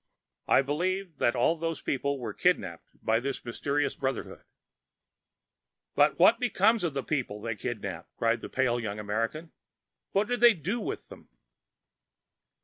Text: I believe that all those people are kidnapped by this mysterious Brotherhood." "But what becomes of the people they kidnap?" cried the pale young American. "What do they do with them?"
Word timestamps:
I 0.47 0.63
believe 0.63 1.19
that 1.19 1.35
all 1.35 1.55
those 1.55 1.79
people 1.83 2.19
are 2.25 2.33
kidnapped 2.33 2.87
by 3.05 3.19
this 3.19 3.45
mysterious 3.45 3.95
Brotherhood." 3.95 4.41
"But 5.93 6.17
what 6.17 6.39
becomes 6.39 6.83
of 6.83 6.95
the 6.95 7.03
people 7.03 7.39
they 7.39 7.53
kidnap?" 7.55 8.07
cried 8.17 8.41
the 8.41 8.49
pale 8.49 8.79
young 8.79 8.97
American. 8.97 9.51
"What 10.11 10.27
do 10.27 10.37
they 10.37 10.55
do 10.55 10.79
with 10.79 11.09
them?" 11.09 11.29